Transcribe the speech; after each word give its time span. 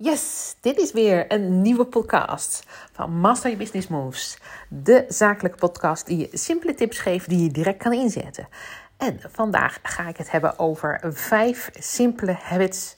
Yes, 0.00 0.56
dit 0.60 0.78
is 0.78 0.92
weer 0.92 1.32
een 1.32 1.62
nieuwe 1.62 1.84
podcast 1.84 2.62
van 2.92 3.12
Master 3.12 3.50
Your 3.50 3.64
Business 3.64 3.88
Moves. 3.88 4.38
De 4.68 5.04
zakelijke 5.08 5.58
podcast 5.58 6.06
die 6.06 6.18
je 6.18 6.28
simpele 6.32 6.74
tips 6.74 6.98
geeft 6.98 7.28
die 7.28 7.42
je 7.42 7.50
direct 7.50 7.82
kan 7.82 7.92
inzetten. 7.92 8.48
En 8.96 9.20
vandaag 9.30 9.78
ga 9.82 10.08
ik 10.08 10.16
het 10.16 10.30
hebben 10.30 10.58
over 10.58 11.00
vijf 11.04 11.70
simpele 11.78 12.32
habits 12.32 12.96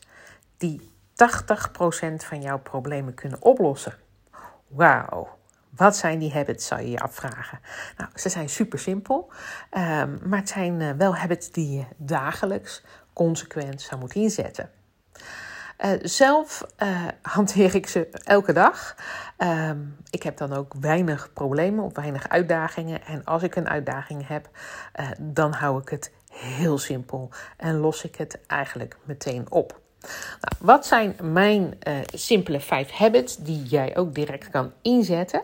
die 0.57 0.81
80% 0.81 0.85
van 2.17 2.41
jouw 2.41 2.59
problemen 2.59 3.15
kunnen 3.15 3.43
oplossen. 3.43 3.95
Wauw, 4.69 5.29
wat 5.77 5.97
zijn 5.97 6.19
die 6.19 6.33
habits, 6.33 6.67
zou 6.67 6.81
je 6.81 6.91
je 6.91 7.01
afvragen. 7.01 7.61
Nou, 7.97 8.11
ze 8.15 8.29
zijn 8.29 8.49
super 8.49 8.79
simpel, 8.79 9.33
ehm, 9.71 10.29
maar 10.29 10.39
het 10.39 10.49
zijn 10.49 10.81
eh, 10.81 10.91
wel 10.91 11.17
habits 11.17 11.51
die 11.51 11.77
je 11.77 11.85
dagelijks 11.97 12.83
consequent 13.13 13.83
zou 13.83 14.01
moeten 14.01 14.21
inzetten. 14.21 14.71
Uh, 15.85 15.91
zelf 16.03 16.67
uh, 16.83 17.07
hanteer 17.23 17.75
ik 17.75 17.87
ze 17.87 18.09
elke 18.25 18.53
dag. 18.53 18.97
Uh, 19.39 19.71
ik 20.11 20.23
heb 20.23 20.37
dan 20.37 20.53
ook 20.53 20.75
weinig 20.81 21.33
problemen 21.33 21.85
of 21.85 21.95
weinig 21.95 22.29
uitdagingen. 22.29 23.05
En 23.05 23.25
als 23.25 23.43
ik 23.43 23.57
een 23.57 23.69
uitdaging 23.69 24.29
heb, 24.29 24.49
uh, 25.01 25.11
dan 25.19 25.53
hou 25.53 25.81
ik 25.81 25.89
het 25.89 26.13
heel 26.31 26.79
simpel 26.79 27.31
en 27.57 27.77
los 27.77 28.05
ik 28.05 28.17
het 28.17 28.41
eigenlijk 28.47 28.97
meteen 29.05 29.47
op. 29.51 29.81
Nou, 30.41 30.55
wat 30.59 30.87
zijn 30.87 31.17
mijn 31.23 31.79
simpele 32.15 32.61
vijf 32.61 32.91
habits 32.91 33.37
die 33.37 33.63
jij 33.63 33.97
ook 33.97 34.15
direct 34.15 34.51
kan 34.51 34.73
inzetten? 34.83 35.43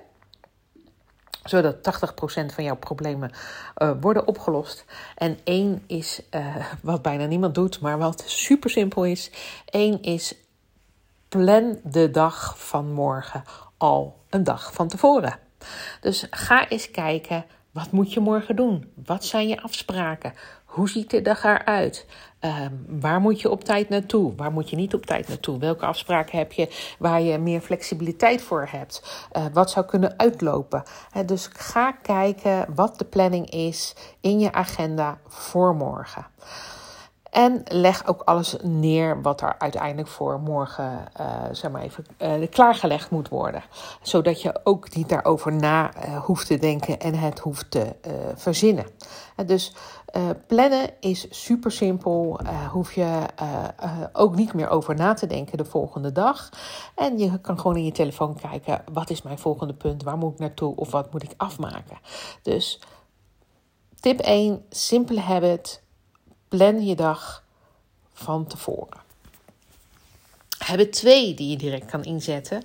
Zodat 1.49 1.77
80% 1.77 2.55
van 2.55 2.65
jouw 2.65 2.77
problemen 2.77 3.31
uh, 3.77 3.91
worden 4.01 4.27
opgelost. 4.27 4.85
En 5.15 5.39
één 5.45 5.83
is, 5.87 6.21
uh, 6.31 6.57
wat 6.83 7.03
bijna 7.03 7.27
niemand 7.27 7.55
doet, 7.55 7.81
maar 7.81 7.99
wat 7.99 8.23
super 8.27 8.71
simpel 8.71 9.05
is. 9.05 9.31
Eén 9.67 10.03
is, 10.03 10.35
plan 11.29 11.79
de 11.83 12.11
dag 12.11 12.59
van 12.59 12.93
morgen 12.93 13.45
al 13.77 14.17
een 14.31 14.45
dag 14.45 14.73
van 14.73 14.89
tevoren. 14.89 15.39
Dus 16.01 16.27
ga 16.31 16.69
eens 16.69 16.91
kijken, 16.91 17.45
wat 17.71 17.91
moet 17.91 18.13
je 18.13 18.21
morgen 18.21 18.57
doen? 18.57 18.93
Wat 19.05 19.25
zijn 19.25 19.49
je 19.49 19.63
afspraken? 19.63 20.33
Hoe 20.77 20.89
ziet 20.89 21.11
de 21.11 21.23
dag 21.23 21.45
eruit? 21.45 22.07
Uh, 22.41 22.67
waar 22.87 23.21
moet 23.21 23.41
je 23.41 23.51
op 23.51 23.65
tijd 23.65 23.89
naartoe? 23.89 24.35
Waar 24.35 24.53
moet 24.53 24.71
je 24.71 24.77
niet 24.77 24.95
op 24.95 25.07
tijd 25.07 25.29
naartoe? 25.29 25.59
Welke 25.59 25.87
afspraken 25.87 26.39
heb 26.39 26.53
je 26.53 26.95
waar 26.99 27.21
je 27.21 27.39
meer 27.39 27.61
flexibiliteit 27.61 28.43
voor 28.43 28.69
hebt? 28.71 29.27
Uh, 29.33 29.45
wat 29.53 29.71
zou 29.71 29.87
kunnen 29.87 30.19
uitlopen? 30.19 30.83
Dus 31.27 31.49
ga 31.53 31.93
kijken 31.93 32.75
wat 32.75 32.99
de 32.99 33.05
planning 33.05 33.51
is 33.51 33.95
in 34.21 34.41
je 34.41 34.53
agenda 34.53 35.19
voor 35.27 35.75
morgen. 35.75 36.27
En 37.37 37.63
leg 37.65 38.07
ook 38.07 38.23
alles 38.23 38.57
neer 38.63 39.23
wat 39.23 39.41
er 39.41 39.59
uiteindelijk 39.59 40.09
voor 40.09 40.41
morgen, 40.41 41.09
uh, 41.21 41.43
zeg 41.53 41.71
maar 41.71 41.83
even, 41.83 42.07
uh, 42.19 42.49
klaargelegd 42.51 43.11
moet 43.11 43.29
worden. 43.29 43.63
Zodat 44.03 44.43
je 44.43 44.61
ook 44.65 44.95
niet 44.95 45.09
daarover 45.09 45.53
na 45.53 45.91
uh, 45.97 46.17
hoeft 46.17 46.47
te 46.47 46.59
denken 46.59 47.01
en 47.01 47.15
het 47.15 47.39
hoeft 47.39 47.71
te 47.71 47.95
verzinnen. 48.35 48.87
dus 49.47 49.75
plannen 50.47 50.91
is 51.01 51.27
super 51.45 51.73
simpel. 51.73 52.41
hoef 52.71 52.93
je 52.93 53.27
ook 54.13 54.37
niet 54.37 54.55
meer 54.55 54.69
over 54.69 54.95
na 54.95 55.15
te 55.15 55.27
denken 55.27 55.59
de 55.59 55.65
volgende 55.65 56.13
dag. 56.13 56.49
En 56.95 57.19
je 57.19 57.41
kan 57.41 57.61
gewoon 57.61 57.77
in 57.77 57.85
je 57.85 57.93
telefoon 57.93 58.39
kijken: 58.41 58.83
wat 58.93 59.11
is 59.11 59.23
mijn 59.23 59.39
volgende 59.39 59.75
punt? 59.75 60.03
Waar 60.03 60.19
moet 60.19 60.33
ik 60.33 60.39
naartoe? 60.39 60.77
Of 60.77 60.91
wat 60.91 61.13
moet 61.13 61.23
ik 61.23 61.35
afmaken? 61.37 61.99
Dus 62.43 62.81
tip 64.01 64.21
1: 64.21 64.65
simpele 64.71 65.21
habit 65.21 65.85
plan 66.49 66.87
je 66.87 66.95
dag 66.95 67.45
van 68.13 68.47
tevoren. 68.47 69.01
Hebben 70.59 70.91
twee 70.91 71.35
die 71.35 71.51
je 71.51 71.57
direct 71.57 71.91
kan 71.91 72.05
inzetten 72.05 72.63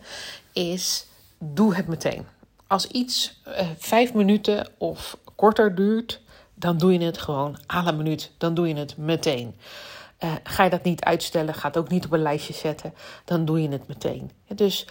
is 0.54 1.06
doe 1.38 1.76
het 1.76 1.88
meteen. 1.88 2.26
Als 2.68 2.88
iets 2.88 3.42
uh, 3.48 3.70
vijf 3.78 4.14
minuten 4.14 4.68
of 4.78 5.18
korter 5.36 5.76
duurt, 5.76 6.22
dan 6.54 6.78
doe 6.78 6.94
je 6.94 7.06
het 7.06 7.18
gewoon 7.18 7.58
à 7.74 7.92
minuut. 7.92 8.32
Dan 8.38 8.54
doe 8.54 8.68
je 8.68 8.76
het 8.76 8.98
meteen. 8.98 9.56
Uh, 10.24 10.32
ga 10.44 10.64
je 10.64 10.70
dat 10.70 10.84
niet 10.84 11.04
uitstellen, 11.04 11.54
ga 11.54 11.68
het 11.68 11.78
ook 11.78 11.90
niet 11.90 12.06
op 12.06 12.12
een 12.12 12.22
lijstje 12.22 12.54
zetten, 12.54 12.94
dan 13.26 13.46
doe 13.46 13.62
je 13.62 13.70
het 13.70 13.88
meteen. 13.88 14.32
Dus 14.48 14.88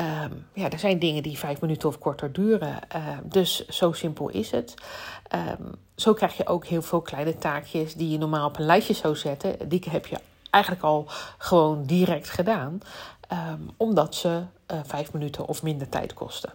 um, 0.00 0.46
ja, 0.54 0.70
er 0.70 0.78
zijn 0.78 0.98
dingen 0.98 1.22
die 1.22 1.38
vijf 1.38 1.60
minuten 1.60 1.88
of 1.88 1.98
korter 1.98 2.32
duren. 2.32 2.78
Uh, 2.96 3.08
dus 3.24 3.66
zo 3.66 3.92
simpel 3.92 4.28
is 4.28 4.50
het. 4.50 4.74
Um, 5.58 5.74
zo 5.96 6.12
krijg 6.12 6.36
je 6.36 6.46
ook 6.46 6.66
heel 6.66 6.82
veel 6.82 7.00
kleine 7.00 7.38
taakjes 7.38 7.94
die 7.94 8.10
je 8.10 8.18
normaal 8.18 8.48
op 8.48 8.58
een 8.58 8.64
lijstje 8.64 8.94
zou 8.94 9.16
zetten. 9.16 9.68
Die 9.68 9.82
heb 9.90 10.06
je 10.06 10.18
eigenlijk 10.50 10.84
al 10.84 11.04
gewoon 11.38 11.84
direct 11.84 12.30
gedaan, 12.30 12.80
omdat 13.76 14.14
ze 14.14 14.28
uh, 14.28 14.78
vijf 14.84 15.12
minuten 15.12 15.46
of 15.46 15.62
minder 15.62 15.88
tijd 15.88 16.14
kosten. 16.14 16.52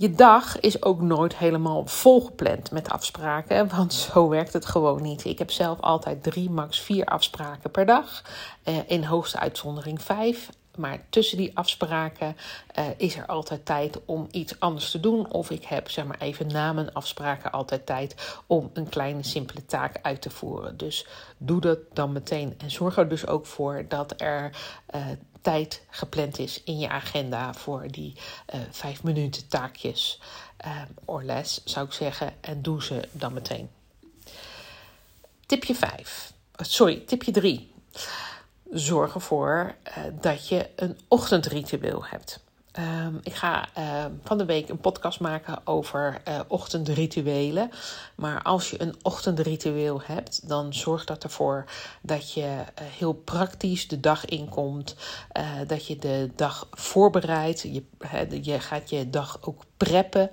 Je 0.00 0.10
dag 0.10 0.60
is 0.60 0.82
ook 0.82 1.00
nooit 1.00 1.36
helemaal 1.36 1.86
volgepland 1.86 2.70
met 2.70 2.90
afspraken, 2.90 3.68
want 3.68 3.94
zo 4.12 4.28
werkt 4.28 4.52
het 4.52 4.66
gewoon 4.66 5.02
niet. 5.02 5.24
Ik 5.24 5.38
heb 5.38 5.50
zelf 5.50 5.80
altijd 5.80 6.22
drie, 6.22 6.50
max 6.50 6.80
vier 6.80 7.04
afspraken 7.04 7.70
per 7.70 7.86
dag. 7.86 8.22
Uh, 8.64 8.74
in 8.86 9.04
hoogste 9.04 9.38
uitzondering 9.38 10.02
vijf. 10.02 10.48
Maar 10.78 11.00
tussen 11.10 11.36
die 11.36 11.56
afspraken 11.56 12.36
uh, 12.78 12.84
is 12.96 13.16
er 13.16 13.26
altijd 13.26 13.64
tijd 13.64 13.98
om 14.04 14.26
iets 14.30 14.60
anders 14.60 14.90
te 14.90 15.00
doen. 15.00 15.32
Of 15.32 15.50
ik 15.50 15.64
heb 15.64 15.90
zeg 15.90 16.04
maar 16.04 16.20
even 16.20 16.46
na 16.46 16.72
mijn 16.72 16.92
afspraken 16.92 17.52
altijd 17.52 17.86
tijd 17.86 18.40
om 18.46 18.70
een 18.72 18.88
kleine 18.88 19.22
simpele 19.22 19.66
taak 19.66 19.98
uit 20.02 20.22
te 20.22 20.30
voeren. 20.30 20.76
Dus 20.76 21.06
doe 21.36 21.60
dat 21.60 21.78
dan 21.92 22.12
meteen. 22.12 22.54
En 22.58 22.70
zorg 22.70 22.96
er 22.96 23.08
dus 23.08 23.26
ook 23.26 23.46
voor 23.46 23.84
dat 23.88 24.14
er 24.16 24.50
uh, 24.94 25.06
tijd 25.40 25.82
gepland 25.90 26.38
is 26.38 26.62
in 26.64 26.78
je 26.78 26.88
agenda 26.88 27.54
voor 27.54 27.86
die 27.90 28.12
uh, 28.54 28.60
vijf 28.70 29.02
minuten 29.02 29.48
taakjes. 29.48 30.20
or 31.04 31.22
less 31.22 31.64
zou 31.64 31.86
ik 31.86 31.92
zeggen. 31.92 32.32
En 32.40 32.62
doe 32.62 32.82
ze 32.82 33.08
dan 33.12 33.32
meteen. 33.32 33.70
Tipje 35.46 35.74
5. 35.74 36.32
Sorry, 36.56 37.02
tipje 37.06 37.32
3 37.32 37.72
zorg 38.70 39.14
ervoor 39.14 39.74
uh, 39.88 40.04
dat 40.20 40.48
je 40.48 40.68
een 40.76 40.98
ochtendritueel 41.08 42.04
hebt. 42.04 42.46
Um, 42.78 43.20
ik 43.22 43.34
ga 43.34 43.68
uh, 43.78 44.04
van 44.22 44.38
de 44.38 44.44
week 44.44 44.68
een 44.68 44.80
podcast 44.80 45.20
maken 45.20 45.66
over 45.66 46.20
uh, 46.28 46.40
ochtendrituelen. 46.48 47.70
Maar 48.14 48.42
als 48.42 48.70
je 48.70 48.82
een 48.82 48.94
ochtendritueel 49.02 50.00
hebt, 50.02 50.48
dan 50.48 50.74
zorg 50.74 51.04
dat 51.04 51.24
ervoor 51.24 51.64
dat 52.02 52.32
je 52.32 52.40
uh, 52.40 52.62
heel 52.74 53.12
praktisch 53.12 53.88
de 53.88 54.00
dag 54.00 54.24
inkomt. 54.24 54.96
dat 55.66 55.86
je 55.86 55.96
de 55.96 56.30
dag 56.36 56.68
voorbereidt. 56.70 57.60
Je, 57.60 57.84
je 58.42 58.60
gaat 58.60 58.90
je 58.90 59.10
dag 59.10 59.38
ook 59.40 59.62
preppen. 59.76 60.30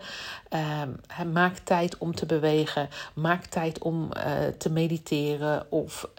Um, 1.20 1.32
maak 1.32 1.58
tijd 1.58 1.98
om 1.98 2.16
te 2.16 2.26
bewegen. 2.26 2.90
Maak 3.14 3.46
tijd 3.46 3.80
om 3.80 4.10
te 4.58 4.70
mediteren 4.70 5.72
of 5.72 6.10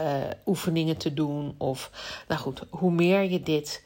oefeningen 0.47 0.97
te 0.97 1.14
doen. 1.14 1.54
Of, 1.58 1.91
nou 2.28 2.41
goed, 2.41 2.62
hoe 2.70 2.93
meer 2.93 3.22
je 3.22 3.43
dit 3.43 3.84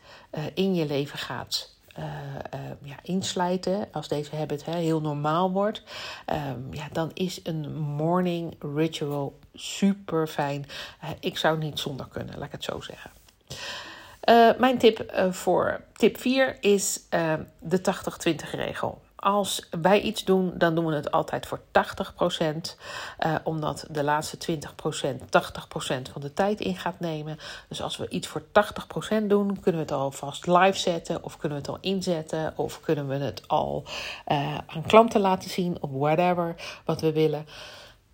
in 0.55 0.75
je 0.75 0.87
leven 0.87 1.19
gaat 1.19 1.78
uh, 2.00 2.61
ja, 2.83 2.97
inslijten, 3.03 3.88
als 3.93 4.09
deze 4.09 4.37
habit 4.37 4.65
hè, 4.65 4.77
heel 4.77 5.00
normaal 5.00 5.50
wordt, 5.50 5.83
um, 6.27 6.69
ja, 6.71 6.88
dan 6.93 7.11
is 7.15 7.41
een 7.43 7.78
morning 7.78 8.55
ritual 8.75 9.38
super 9.55 10.27
fijn. 10.27 10.66
Uh, 11.05 11.10
ik 11.21 11.39
zou 11.39 11.59
niet 11.59 11.78
zonder 11.78 12.06
kunnen, 12.09 12.39
laat 12.39 12.47
ik 12.47 12.53
het 12.53 12.65
zo 12.65 12.81
zeggen. 12.81 13.10
mijn 14.59 14.78
tip 14.78 15.27
voor 15.31 15.81
tip 15.93 16.19
4 16.19 16.56
is 16.60 17.00
de 17.59 17.81
80-20 18.28 18.50
regel 18.50 19.00
als 19.21 19.69
wij 19.81 20.01
iets 20.01 20.25
doen, 20.25 20.53
dan 20.55 20.75
doen 20.75 20.87
we 20.87 20.95
het 20.95 21.11
altijd 21.11 21.47
voor 21.47 21.61
80%. 21.61 21.63
Uh, 23.27 23.35
omdat 23.45 23.85
de 23.91 24.05
laatste 24.05 24.39
20% 24.53 24.59
80% 24.59 26.13
van 26.13 26.21
de 26.21 26.33
tijd 26.35 26.61
in 26.61 26.77
gaat 26.77 27.01
nemen. 27.01 27.39
Dus 27.69 27.83
als 27.83 27.97
we 27.97 28.09
iets 28.09 28.29
voor 28.29 28.43
80% 28.43 29.27
doen, 29.27 29.61
kunnen 29.61 29.81
we 29.81 29.87
het 29.87 29.93
alvast 29.93 30.47
live 30.47 30.78
zetten. 30.78 31.25
Of 31.25 31.37
kunnen 31.37 31.59
we 31.59 31.65
het 31.65 31.75
al 31.75 31.91
inzetten. 31.91 32.53
Of 32.57 32.81
kunnen 32.81 33.09
we 33.09 33.15
het 33.15 33.43
al 33.47 33.84
uh, 34.28 34.59
aan 34.67 34.83
klanten 34.87 35.21
laten 35.21 35.51
zien. 35.51 35.77
Of 35.81 35.91
whatever 35.93 36.55
wat 36.84 37.01
we 37.01 37.13
willen. 37.13 37.47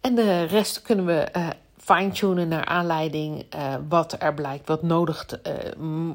En 0.00 0.14
de 0.14 0.43
rest 0.43 0.82
kunnen 0.82 1.06
we 1.06 1.29
uh, 1.37 1.49
fine-tunen 1.87 2.49
naar 2.49 2.65
aanleiding 2.65 3.44
uh, 3.55 3.75
wat 3.88 4.17
er 4.19 4.35
blijkt, 4.35 4.69
wat 4.69 4.83
nodig 4.83 5.27
uh, 5.29 5.53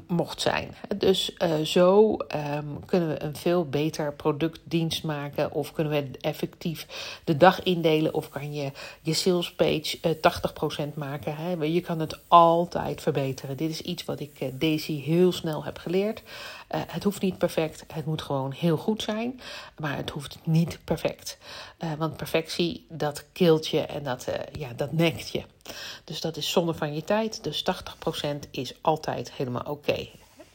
mocht 0.08 0.42
zijn. 0.42 0.76
Dus 0.96 1.36
uh, 1.38 1.60
zo 1.60 2.12
um, 2.12 2.86
kunnen 2.86 3.10
we 3.10 3.24
een 3.24 3.36
veel 3.36 3.66
beter 3.66 4.14
productdienst 4.14 5.04
maken 5.04 5.52
of 5.52 5.72
kunnen 5.72 5.94
we 5.94 6.18
effectief 6.22 6.88
de 7.24 7.38
dag 7.38 7.64
indelen 7.64 8.14
of 8.14 8.30
kan 8.30 8.54
je 8.54 8.72
je 9.02 9.14
sales 9.14 9.54
page 9.54 9.98
80% 10.00 10.94
maken. 10.94 11.36
Hè? 11.36 11.52
Je 11.52 11.82
kan 11.82 12.00
het 12.00 12.20
altijd 12.28 13.02
verbeteren. 13.02 13.58
Dit 13.58 13.70
is 13.70 13.82
iets 13.82 14.06
wat 14.06 14.20
ik 14.20 14.60
Daisy 14.60 15.02
heel 15.02 15.32
snel 15.32 15.64
heb 15.64 15.78
geleerd. 15.78 16.24
Het 16.78 17.04
hoeft 17.04 17.22
niet 17.22 17.38
perfect, 17.38 17.84
het 17.94 18.06
moet 18.06 18.22
gewoon 18.22 18.52
heel 18.52 18.78
goed 18.78 19.02
zijn, 19.02 19.40
maar 19.78 19.98
het 19.98 20.10
hoeft 20.10 20.38
niet 20.44 20.80
perfect. 20.84 21.38
want 21.98 22.18
perfectie, 22.18 22.86
dat 22.90 23.26
kilt 23.32 23.68
je 23.68 23.82
en 23.82 24.04
dat, 24.04 24.28
ja, 24.52 24.74
dat 24.76 24.92
nekt 24.92 25.30
je. 25.30 25.44
Dus 26.04 26.22
dat 26.22 26.38
is 26.38 26.52
zonde 26.52 26.74
van 26.74 26.94
je 26.94 27.04
tijd. 27.04 27.44
Dus 27.44 27.64
80% 27.64 28.50
is 28.52 28.74
altijd 28.82 29.32
helemaal 29.32 29.64
oké. 29.64 30.08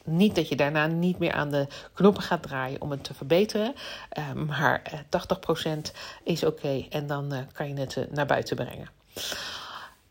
Niet 0.03 0.35
dat 0.35 0.49
je 0.49 0.55
daarna 0.55 0.87
niet 0.87 1.19
meer 1.19 1.31
aan 1.31 1.49
de 1.49 1.67
knoppen 1.93 2.23
gaat 2.23 2.43
draaien 2.43 2.81
om 2.81 2.91
het 2.91 3.03
te 3.03 3.13
verbeteren. 3.13 3.75
Uh, 4.17 4.33
maar 4.33 5.03
80% 5.05 5.91
is 6.23 6.43
oké 6.43 6.85
en 6.89 7.07
dan 7.07 7.47
kan 7.53 7.67
je 7.67 7.79
het 7.79 8.11
naar 8.11 8.25
buiten 8.25 8.55
brengen. 8.55 8.89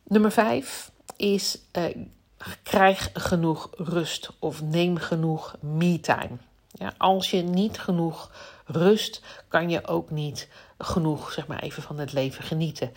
Nummer 0.02 0.32
5 0.32 0.90
is 1.16 1.58
krijg 2.62 3.10
genoeg 3.12 3.70
rust 3.76 4.30
of 4.38 4.62
neem 4.62 4.96
genoeg 4.96 5.56
me-time. 5.60 6.36
Ja, 6.78 6.92
als 6.98 7.30
je 7.30 7.42
niet 7.42 7.78
genoeg 7.78 8.30
rust, 8.64 9.22
kan 9.48 9.70
je 9.70 9.86
ook 9.86 10.10
niet 10.10 10.48
genoeg 10.78 11.32
zeg 11.32 11.46
maar, 11.46 11.58
even 11.58 11.82
van 11.82 11.98
het 11.98 12.12
leven 12.12 12.44
genieten. 12.44 12.92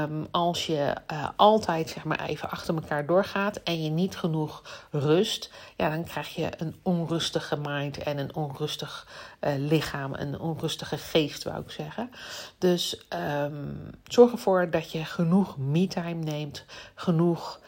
Um, 0.00 0.26
als 0.30 0.66
je 0.66 0.94
uh, 1.12 1.28
altijd 1.36 1.90
zeg 1.90 2.04
maar, 2.04 2.20
even 2.24 2.50
achter 2.50 2.74
elkaar 2.74 3.06
doorgaat 3.06 3.56
en 3.56 3.82
je 3.82 3.90
niet 3.90 4.16
genoeg 4.16 4.86
rust, 4.90 5.50
ja, 5.76 5.90
dan 5.90 6.04
krijg 6.04 6.34
je 6.34 6.50
een 6.56 6.76
onrustige 6.82 7.56
mind 7.56 7.98
en 7.98 8.18
een 8.18 8.34
onrustig 8.34 9.08
uh, 9.40 9.50
lichaam, 9.56 10.14
een 10.14 10.38
onrustige 10.40 10.98
geest, 10.98 11.44
wou 11.44 11.60
ik 11.60 11.70
zeggen. 11.70 12.10
Dus 12.58 13.06
um, 13.42 13.90
zorg 14.04 14.32
ervoor 14.32 14.70
dat 14.70 14.92
je 14.92 15.04
genoeg 15.04 15.56
me-time 15.58 16.22
neemt, 16.24 16.64
genoeg 16.94 17.60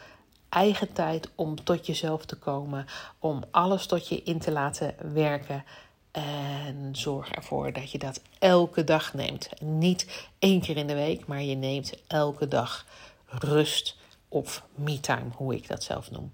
eigen 0.48 0.92
tijd 0.92 1.28
om 1.34 1.64
tot 1.64 1.86
jezelf 1.86 2.24
te 2.24 2.36
komen, 2.36 2.86
om 3.18 3.44
alles 3.50 3.86
tot 3.86 4.08
je 4.08 4.22
in 4.22 4.38
te 4.38 4.52
laten 4.52 4.94
werken. 5.12 5.64
En 6.10 6.88
zorg 6.92 7.30
ervoor 7.30 7.72
dat 7.72 7.90
je 7.90 7.98
dat 7.98 8.20
elke 8.38 8.84
dag 8.84 9.14
neemt. 9.14 9.48
Niet 9.60 10.28
één 10.38 10.60
keer 10.60 10.76
in 10.76 10.86
de 10.86 10.94
week, 10.94 11.26
maar 11.26 11.42
je 11.42 11.54
neemt 11.54 11.92
elke 12.06 12.48
dag 12.48 12.86
rust 13.28 13.96
of 14.28 14.62
me-time, 14.74 15.28
hoe 15.34 15.54
ik 15.54 15.68
dat 15.68 15.82
zelf 15.82 16.10
noem. 16.10 16.32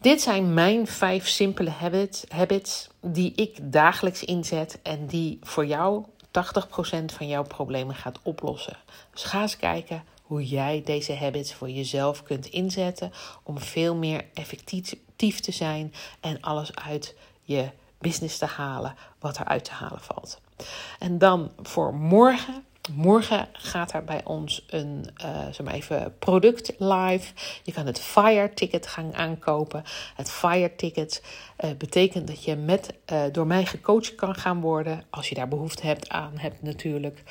Dit 0.00 0.20
zijn 0.20 0.54
mijn 0.54 0.86
vijf 0.86 1.28
simpele 1.28 1.70
habits, 1.70 2.24
habits 2.28 2.88
die 3.00 3.32
ik 3.34 3.72
dagelijks 3.72 4.24
inzet 4.24 4.78
en 4.82 5.06
die 5.06 5.38
voor 5.42 5.66
jou 5.66 6.04
80% 6.26 6.30
van 7.04 7.28
jouw 7.28 7.42
problemen 7.42 7.94
gaat 7.94 8.18
oplossen. 8.22 8.76
Dus 9.12 9.24
ga 9.24 9.40
eens 9.40 9.56
kijken 9.56 10.04
hoe 10.34 10.46
jij 10.46 10.82
deze 10.84 11.14
habits 11.14 11.54
voor 11.54 11.70
jezelf 11.70 12.22
kunt 12.22 12.46
inzetten 12.46 13.12
om 13.42 13.58
veel 13.58 13.94
meer 13.94 14.24
effectief 14.32 15.40
te 15.40 15.52
zijn 15.52 15.94
en 16.20 16.40
alles 16.40 16.74
uit 16.74 17.14
je 17.42 17.70
business 17.98 18.38
te 18.38 18.46
halen 18.46 18.94
wat 19.18 19.38
eruit 19.38 19.64
te 19.64 19.72
halen 19.72 20.00
valt. 20.00 20.40
En 20.98 21.18
dan 21.18 21.52
voor 21.62 21.94
morgen 21.94 22.64
Morgen 22.92 23.48
gaat 23.52 23.92
er 23.92 24.04
bij 24.04 24.20
ons 24.24 24.64
een 24.66 25.06
uh, 25.24 25.58
maar 25.64 25.74
even 25.74 26.14
product 26.18 26.72
live. 26.78 27.32
Je 27.62 27.72
kan 27.72 27.86
het 27.86 28.00
Fire 28.00 28.54
Ticket 28.54 28.86
gaan 28.86 29.14
aankopen. 29.14 29.82
Het 30.16 30.30
Fire 30.30 30.74
Ticket 30.76 31.22
uh, 31.64 31.70
betekent 31.78 32.26
dat 32.26 32.44
je 32.44 32.56
met, 32.56 32.94
uh, 33.12 33.22
door 33.32 33.46
mij 33.46 33.66
gecoacht 33.66 34.14
kan 34.14 34.34
gaan 34.34 34.60
worden. 34.60 35.04
Als 35.10 35.28
je 35.28 35.34
daar 35.34 35.48
behoefte 35.48 35.86
hebt 35.86 36.08
aan 36.08 36.32
hebt 36.34 36.62
natuurlijk. 36.62 37.22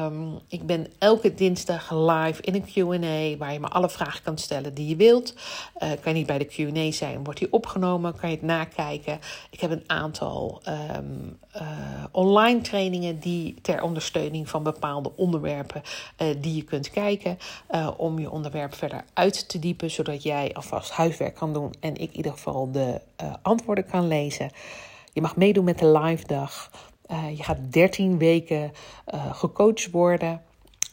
Um, 0.00 0.38
ik 0.48 0.66
ben 0.66 0.86
elke 0.98 1.34
dinsdag 1.34 1.90
live 1.90 2.42
in 2.42 2.54
een 2.54 2.64
Q&A 2.64 3.36
waar 3.36 3.52
je 3.52 3.60
me 3.60 3.68
alle 3.68 3.90
vragen 3.90 4.22
kan 4.22 4.38
stellen 4.38 4.74
die 4.74 4.88
je 4.88 4.96
wilt. 4.96 5.34
kan 5.78 5.98
je 6.02 6.12
niet 6.12 6.26
bij 6.26 6.38
de 6.38 6.44
Q&A 6.44 6.90
zijn, 6.90 7.24
wordt 7.24 7.38
die 7.38 7.52
opgenomen. 7.52 8.16
Kan 8.16 8.30
je 8.30 8.36
het 8.36 8.44
nakijken. 8.44 9.20
Ik 9.50 9.60
heb 9.60 9.70
een 9.70 9.84
aantal 9.86 10.62
um, 10.96 11.38
online 12.10 12.60
trainingen 12.60 13.18
die 13.18 13.54
ter 13.60 13.82
ondersteuning 13.82 14.48
van 14.48 14.62
bepaalde 14.72 15.12
onderwerpen 15.16 15.82
uh, 16.18 16.28
die 16.40 16.56
je 16.56 16.62
kunt 16.62 16.90
kijken. 16.90 17.38
Uh, 17.70 17.90
om 17.96 18.18
je 18.18 18.30
onderwerp 18.30 18.74
verder 18.74 19.04
uit 19.12 19.48
te 19.48 19.58
diepen, 19.58 19.90
zodat 19.90 20.22
jij 20.22 20.54
alvast 20.54 20.90
huiswerk 20.90 21.34
kan 21.34 21.52
doen 21.52 21.74
en 21.80 21.94
ik 21.94 22.10
in 22.10 22.16
ieder 22.16 22.32
geval 22.32 22.70
de 22.70 23.00
uh, 23.22 23.34
antwoorden 23.42 23.86
kan 23.86 24.08
lezen. 24.08 24.50
Je 25.12 25.20
mag 25.20 25.36
meedoen 25.36 25.64
met 25.64 25.78
de 25.78 25.98
live 25.98 26.26
dag. 26.26 26.70
je 27.36 27.42
gaat 27.42 27.72
13 27.72 28.18
weken 28.18 28.72
gecoacht 29.32 29.90
worden. 29.90 30.42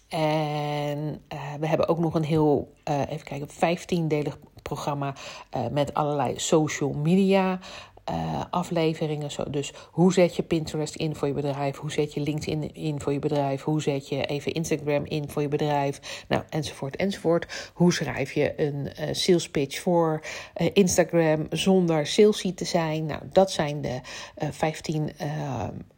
En 0.09 1.21
we 1.59 1.67
hebben 1.67 1.87
ook 1.87 1.99
nog 1.99 2.13
een 2.13 2.23
heel, 2.23 2.73
even 2.83 3.23
kijken, 3.23 3.49
15-delig 3.49 4.37
programma 4.61 5.13
met 5.71 5.93
allerlei 5.93 6.39
social 6.39 6.93
media 6.93 7.59
uh, 8.11 8.43
afleveringen. 8.49 9.31
Zo. 9.31 9.49
Dus 9.49 9.73
hoe 9.91 10.13
zet 10.13 10.35
je 10.35 10.43
Pinterest 10.43 10.95
in 10.95 11.15
voor 11.15 11.27
je 11.27 11.33
bedrijf? 11.33 11.77
Hoe 11.77 11.91
zet 11.91 12.13
je 12.13 12.21
LinkedIn 12.21 12.73
in 12.73 13.01
voor 13.01 13.13
je 13.13 13.19
bedrijf? 13.19 13.63
Hoe 13.63 13.81
zet 13.81 14.09
je 14.09 14.25
even 14.25 14.51
Instagram 14.51 15.05
in 15.05 15.29
voor 15.29 15.41
je 15.41 15.47
bedrijf? 15.47 16.23
Nou, 16.27 16.43
enzovoort, 16.49 16.95
enzovoort. 16.95 17.71
Hoe 17.73 17.93
schrijf 17.93 18.31
je 18.31 18.53
een 18.61 18.91
uh, 18.99 19.07
sales 19.11 19.49
pitch 19.49 19.79
voor 19.79 20.23
uh, 20.57 20.67
Instagram 20.73 21.47
zonder 21.49 22.07
salesy 22.07 22.53
te 22.53 22.65
zijn? 22.65 23.05
Nou, 23.05 23.21
dat 23.31 23.51
zijn 23.51 23.81
de 23.81 23.99
15 24.51 25.11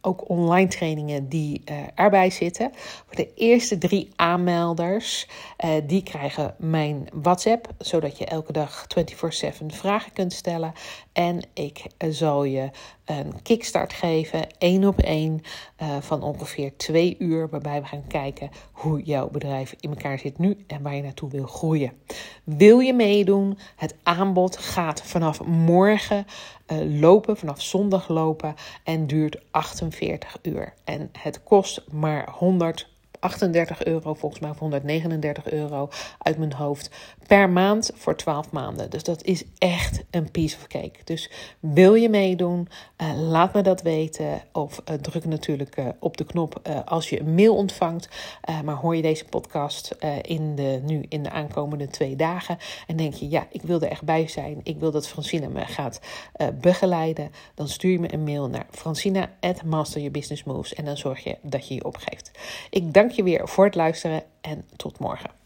ook 0.00 0.28
online 0.28 0.68
trainingen 0.68 1.28
die 1.28 1.62
erbij 1.94 2.30
zitten. 2.30 2.70
Voor 3.06 3.16
de 3.16 3.34
eerste 3.34 3.78
drie 3.78 4.08
aanmelders, 4.16 5.28
die 5.86 6.02
krijgen 6.02 6.54
mijn 6.58 7.08
WhatsApp, 7.12 7.68
zodat 7.78 8.18
je 8.18 8.24
elke 8.24 8.52
dag 8.52 8.86
24/7 8.86 9.66
vragen 9.66 10.12
kunt 10.12 10.32
stellen. 10.32 10.72
En 11.12 11.40
ik 11.54 11.86
zal 11.98 12.44
je 12.44 12.70
een 13.04 13.42
kickstart 13.42 13.92
geven, 13.92 14.46
één 14.58 14.84
op 14.84 14.98
één, 14.98 15.40
uh, 15.82 15.96
van 16.00 16.22
ongeveer 16.22 16.76
twee 16.76 17.16
uur, 17.18 17.48
waarbij 17.48 17.80
we 17.80 17.86
gaan 17.86 18.06
kijken 18.06 18.50
hoe 18.72 19.02
jouw 19.02 19.30
bedrijf 19.30 19.74
in 19.80 19.90
elkaar 19.90 20.18
zit 20.18 20.38
nu 20.38 20.64
en 20.66 20.82
waar 20.82 20.94
je 20.94 21.02
naartoe 21.02 21.30
wil 21.30 21.46
groeien. 21.46 21.92
Wil 22.44 22.78
je 22.78 22.92
meedoen? 22.92 23.58
Het 23.76 23.94
aanbod 24.02 24.56
gaat 24.56 25.02
vanaf 25.02 25.44
morgen 25.44 26.26
uh, 26.72 27.00
lopen, 27.00 27.36
vanaf 27.36 27.62
zondag 27.62 28.08
lopen 28.08 28.54
en 28.84 29.06
duurt 29.06 29.40
48 29.50 30.38
uur. 30.42 30.74
En 30.84 31.10
het 31.18 31.42
kost 31.42 31.84
maar 31.90 32.30
100 32.30 32.91
38 33.22 33.84
euro, 33.84 34.14
volgens 34.14 34.40
mij, 34.40 34.50
of 34.50 34.58
139 34.58 35.50
euro 35.50 35.88
uit 36.18 36.38
mijn 36.38 36.52
hoofd 36.52 36.90
per 37.26 37.50
maand 37.50 37.90
voor 37.94 38.16
12 38.16 38.50
maanden. 38.50 38.90
Dus 38.90 39.02
dat 39.02 39.24
is 39.24 39.44
echt 39.58 40.04
een 40.10 40.30
piece 40.30 40.56
of 40.56 40.66
cake. 40.66 40.98
Dus 41.04 41.30
wil 41.60 41.94
je 41.94 42.08
meedoen? 42.08 42.68
Uh, 43.02 43.20
laat 43.20 43.54
me 43.54 43.62
dat 43.62 43.82
weten. 43.82 44.42
Of 44.52 44.82
uh, 44.90 44.96
druk 44.96 45.24
natuurlijk 45.24 45.76
uh, 45.78 45.88
op 45.98 46.16
de 46.16 46.24
knop 46.24 46.60
als 46.84 47.08
je 47.08 47.20
een 47.20 47.34
mail 47.34 47.56
ontvangt. 47.56 48.08
maar 48.64 48.74
hoor 48.74 48.96
je 48.96 49.02
deze 49.02 49.24
podcast 49.24 49.96
in 50.22 50.54
de, 50.54 50.80
nu 50.84 51.04
in 51.08 51.22
de 51.22 51.30
aankomende 51.30 51.86
twee 51.86 52.16
dagen 52.16 52.58
en 52.86 52.96
denk 52.96 53.14
je, 53.14 53.28
ja, 53.28 53.46
ik 53.50 53.62
wil 53.62 53.80
er 53.80 53.88
echt 53.88 54.02
bij 54.02 54.28
zijn. 54.28 54.60
Ik 54.62 54.78
wil 54.78 54.90
dat 54.90 55.08
Francina 55.08 55.48
me 55.48 55.66
gaat 55.66 56.00
begeleiden. 56.60 57.30
Dan 57.54 57.68
stuur 57.68 57.92
je 57.92 58.00
me 58.00 58.12
een 58.12 58.24
mail 58.24 58.48
naar 58.48 58.66
francina 58.70 59.30
at 59.40 59.62
moves. 60.44 60.74
En 60.74 60.84
dan 60.84 60.96
zorg 60.96 61.24
je 61.24 61.36
dat 61.42 61.68
je 61.68 61.74
je 61.74 61.84
opgeeft. 61.84 62.30
Ik 62.70 62.92
je 63.16 63.22
weer 63.22 63.48
voor 63.48 63.64
het 63.64 63.74
luisteren 63.74 64.22
en 64.40 64.64
tot 64.76 64.98
morgen. 64.98 65.41